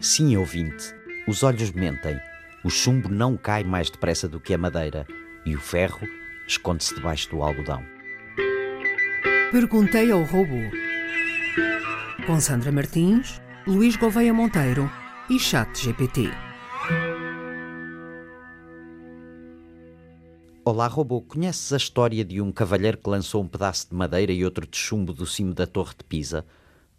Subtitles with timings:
[0.00, 0.94] Sim, ouvinte,
[1.26, 2.20] os olhos mentem.
[2.62, 5.04] O chumbo não cai mais depressa do que a madeira
[5.44, 6.06] e o ferro
[6.46, 7.82] esconde-se debaixo do algodão.
[9.50, 10.60] Perguntei ao robô.
[12.24, 14.88] Com Sandra Martins, Luís Gouveia Monteiro
[15.28, 16.30] e Chat GPT.
[20.64, 21.22] Olá, robô.
[21.22, 24.76] Conheces a história de um cavalheiro que lançou um pedaço de madeira e outro de
[24.76, 26.46] chumbo do cimo da Torre de Pisa?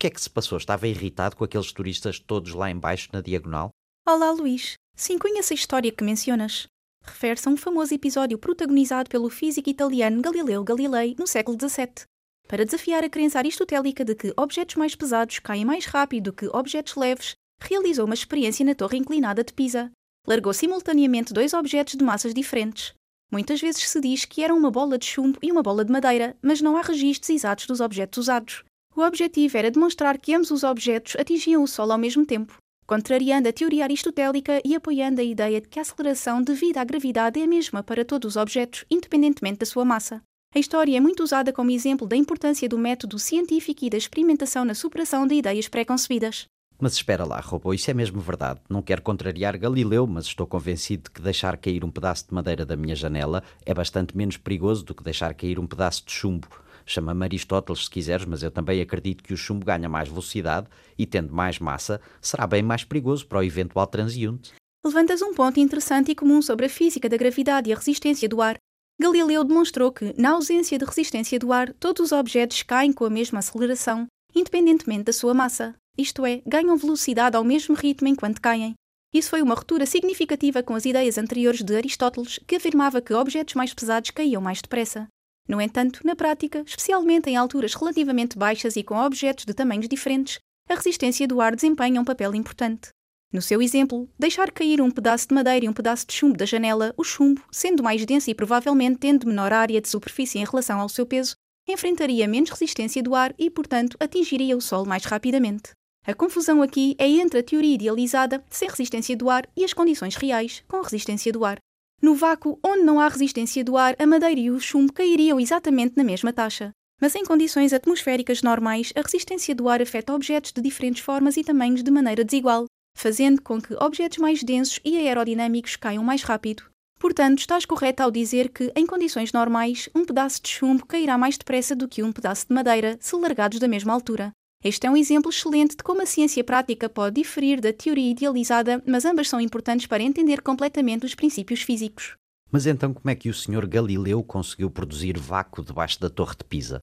[0.00, 0.56] Que é que se passou?
[0.56, 3.68] Estava irritado com aqueles turistas todos lá embaixo na diagonal?
[4.08, 4.72] Olá, Luís.
[4.96, 6.66] Sim, conheço a história que mencionas.
[7.04, 12.06] Refere-se a um famoso episódio protagonizado pelo físico italiano Galileu Galilei no século XVII.
[12.48, 16.96] Para desafiar a crença aristotélica de que objetos mais pesados caem mais rápido que objetos
[16.96, 19.90] leves, realizou uma experiência na torre inclinada de Pisa.
[20.26, 22.94] Largou simultaneamente dois objetos de massas diferentes.
[23.30, 26.38] Muitas vezes se diz que eram uma bola de chumbo e uma bola de madeira,
[26.40, 28.64] mas não há registros exatos dos objetos usados.
[28.94, 33.48] O objetivo era demonstrar que ambos os objetos atingiam o Sol ao mesmo tempo, contrariando
[33.48, 37.44] a teoria aristotélica e apoiando a ideia de que a aceleração devido à gravidade é
[37.44, 40.20] a mesma para todos os objetos, independentemente da sua massa.
[40.52, 44.64] A história é muito usada como exemplo da importância do método científico e da experimentação
[44.64, 46.46] na superação de ideias preconcebidas.
[46.80, 48.58] Mas espera lá, robô, isso é mesmo verdade.
[48.68, 52.66] Não quero contrariar Galileu, mas estou convencido de que deixar cair um pedaço de madeira
[52.66, 56.48] da minha janela é bastante menos perigoso do que deixar cair um pedaço de chumbo.
[56.90, 60.66] Chama-me Aristóteles se quiseres, mas eu também acredito que o chumbo ganha mais velocidade
[60.98, 64.52] e, tendo mais massa, será bem mais perigoso para o eventual transeunte.
[64.84, 68.40] Levantas um ponto interessante e comum sobre a física da gravidade e a resistência do
[68.40, 68.56] ar.
[69.00, 73.10] Galileu demonstrou que, na ausência de resistência do ar, todos os objetos caem com a
[73.10, 78.74] mesma aceleração, independentemente da sua massa isto é, ganham velocidade ao mesmo ritmo enquanto caem.
[79.12, 83.54] Isso foi uma ruptura significativa com as ideias anteriores de Aristóteles, que afirmava que objetos
[83.54, 85.08] mais pesados caíam mais depressa.
[85.50, 90.38] No entanto, na prática, especialmente em alturas relativamente baixas e com objetos de tamanhos diferentes,
[90.68, 92.90] a resistência do ar desempenha um papel importante.
[93.32, 96.46] No seu exemplo, deixar cair um pedaço de madeira e um pedaço de chumbo da
[96.46, 100.78] janela, o chumbo, sendo mais denso e provavelmente tendo menor área de superfície em relação
[100.78, 101.34] ao seu peso,
[101.68, 105.72] enfrentaria menos resistência do ar e, portanto, atingiria o Sol mais rapidamente.
[106.06, 110.14] A confusão aqui é entre a teoria idealizada, sem resistência do ar, e as condições
[110.14, 111.58] reais, com resistência do ar.
[112.02, 115.96] No vácuo, onde não há resistência do ar, a madeira e o chumbo cairiam exatamente
[115.96, 116.72] na mesma taxa.
[116.98, 121.44] Mas em condições atmosféricas normais, a resistência do ar afeta objetos de diferentes formas e
[121.44, 122.64] tamanhos de maneira desigual,
[122.96, 126.62] fazendo com que objetos mais densos e aerodinâmicos caiam mais rápido.
[126.98, 131.38] Portanto, estás correto ao dizer que, em condições normais, um pedaço de chumbo cairá mais
[131.38, 134.32] depressa do que um pedaço de madeira, se largados da mesma altura.
[134.62, 138.82] Este é um exemplo excelente de como a ciência prática pode diferir da teoria idealizada,
[138.86, 142.14] mas ambas são importantes para entender completamente os princípios físicos.
[142.52, 143.66] Mas então como é que o Sr.
[143.66, 146.78] Galileu conseguiu produzir vácuo debaixo da Torre de Pisa?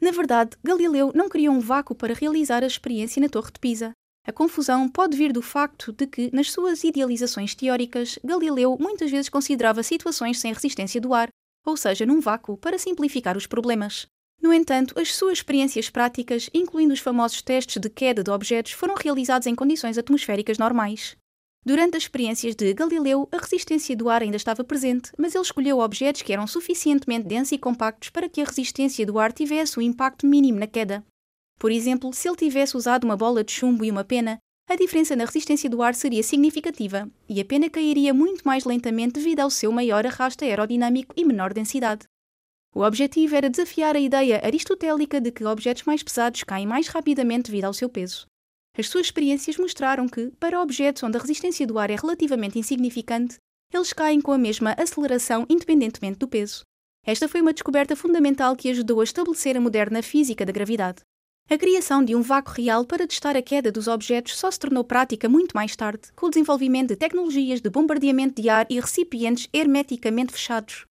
[0.00, 3.92] Na verdade, Galileu não criou um vácuo para realizar a experiência na Torre de Pisa.
[4.26, 9.28] A confusão pode vir do facto de que, nas suas idealizações teóricas, Galileu muitas vezes
[9.28, 11.28] considerava situações sem resistência do ar,
[11.66, 14.06] ou seja, num vácuo, para simplificar os problemas.
[14.40, 18.94] No entanto, as suas experiências práticas, incluindo os famosos testes de queda de objetos, foram
[18.94, 21.16] realizados em condições atmosféricas normais.
[21.66, 25.80] Durante as experiências de Galileu, a resistência do ar ainda estava presente, mas ele escolheu
[25.80, 29.82] objetos que eram suficientemente densos e compactos para que a resistência do ar tivesse um
[29.82, 31.04] impacto mínimo na queda.
[31.58, 34.38] Por exemplo, se ele tivesse usado uma bola de chumbo e uma pena,
[34.70, 39.14] a diferença na resistência do ar seria significativa e a pena cairia muito mais lentamente
[39.14, 42.06] devido ao seu maior arrasto aerodinâmico e menor densidade.
[42.74, 47.50] O objetivo era desafiar a ideia aristotélica de que objetos mais pesados caem mais rapidamente
[47.50, 48.26] devido ao seu peso.
[48.76, 53.36] As suas experiências mostraram que, para objetos onde a resistência do ar é relativamente insignificante,
[53.72, 56.62] eles caem com a mesma aceleração independentemente do peso.
[57.04, 61.00] Esta foi uma descoberta fundamental que ajudou a estabelecer a moderna física da gravidade.
[61.50, 64.84] A criação de um vácuo real para testar a queda dos objetos só se tornou
[64.84, 69.48] prática muito mais tarde, com o desenvolvimento de tecnologias de bombardeamento de ar e recipientes
[69.52, 70.84] hermeticamente fechados.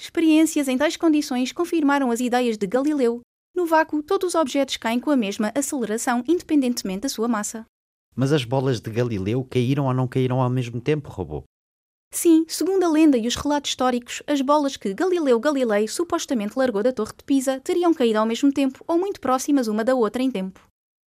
[0.00, 3.20] Experiências em tais condições confirmaram as ideias de Galileu.
[3.52, 7.66] No vácuo, todos os objetos caem com a mesma aceleração, independentemente da sua massa.
[8.14, 11.42] Mas as bolas de Galileu caíram ou não caíram ao mesmo tempo, robô?
[12.12, 16.82] Sim, segundo a lenda e os relatos históricos, as bolas que Galileu Galilei supostamente largou
[16.82, 20.22] da Torre de Pisa teriam caído ao mesmo tempo ou muito próximas uma da outra
[20.22, 20.60] em tempo.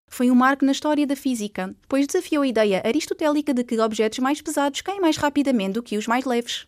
[0.09, 4.19] Foi um marco na história da física, pois desafiou a ideia aristotélica de que objetos
[4.19, 6.67] mais pesados caem mais rapidamente do que os mais leves.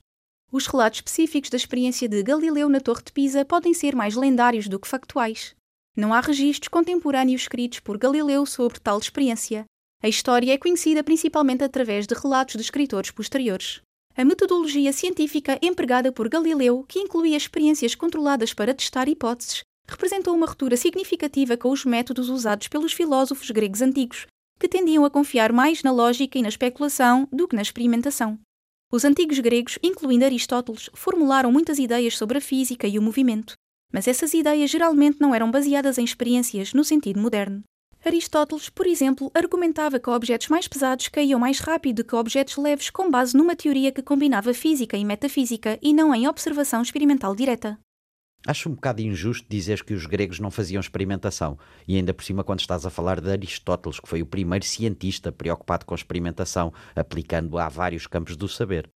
[0.56, 4.68] Os relatos específicos da experiência de Galileu na Torre de Pisa podem ser mais lendários
[4.68, 5.56] do que factuais.
[5.98, 9.66] Não há registros contemporâneos escritos por Galileu sobre tal experiência.
[10.04, 13.82] A história é conhecida principalmente através de relatos de escritores posteriores.
[14.16, 20.46] A metodologia científica empregada por Galileu, que incluía experiências controladas para testar hipóteses, representou uma
[20.46, 24.28] ruptura significativa com os métodos usados pelos filósofos gregos antigos,
[24.60, 28.38] que tendiam a confiar mais na lógica e na especulação do que na experimentação.
[28.94, 33.56] Os antigos gregos, incluindo Aristóteles, formularam muitas ideias sobre a física e o movimento,
[33.92, 37.63] mas essas ideias geralmente não eram baseadas em experiências no sentido moderno.
[38.06, 43.10] Aristóteles, por exemplo, argumentava que objetos mais pesados caíam mais rápido que objetos leves com
[43.10, 47.80] base numa teoria que combinava física e metafísica e não em observação experimental direta.
[48.45, 51.57] Acho um bocado injusto dizer que os gregos não faziam experimentação,
[51.88, 55.31] e ainda por cima quando estás a falar de Aristóteles, que foi o primeiro cientista
[55.31, 58.90] preocupado com experimentação, aplicando-a a vários campos do saber.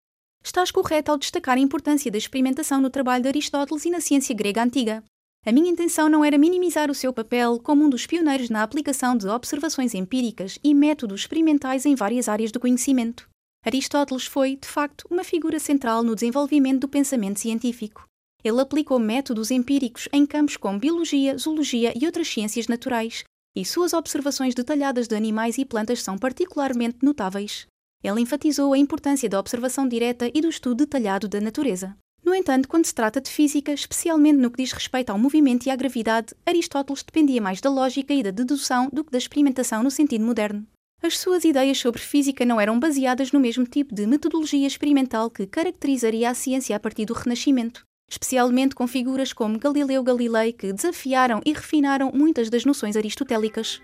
[0.43, 4.35] Estás correto ao destacar a importância da experimentação no trabalho de Aristóteles e na ciência
[4.35, 5.05] grega antiga.
[5.45, 9.15] A minha intenção não era minimizar o seu papel como um dos pioneiros na aplicação
[9.15, 13.29] de observações empíricas e métodos experimentais em várias áreas do conhecimento.
[13.63, 18.07] Aristóteles foi, de facto, uma figura central no desenvolvimento do pensamento científico.
[18.45, 23.25] Ele aplicou métodos empíricos em campos como biologia, zoologia e outras ciências naturais,
[23.57, 27.67] e suas observações detalhadas de animais e plantas são particularmente notáveis.
[28.03, 31.97] Ele enfatizou a importância da observação direta e do estudo detalhado da natureza.
[32.23, 35.71] No entanto, quando se trata de física, especialmente no que diz respeito ao movimento e
[35.71, 39.91] à gravidade, Aristóteles dependia mais da lógica e da dedução do que da experimentação no
[39.91, 40.67] sentido moderno.
[41.03, 45.47] As suas ideias sobre física não eram baseadas no mesmo tipo de metodologia experimental que
[45.47, 51.41] caracterizaria a ciência a partir do Renascimento especialmente com figuras como Galileu Galilei que desafiaram
[51.45, 53.83] e refinaram muitas das noções aristotélicas.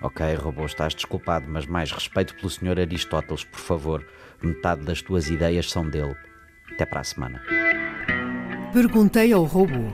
[0.00, 2.78] Ok, robô, estás desculpado, mas mais respeito pelo Sr.
[2.80, 4.06] Aristóteles, por favor.
[4.42, 6.14] Metade das tuas ideias são dele.
[6.72, 7.42] Até para a semana.
[8.72, 9.92] Perguntei ao robô.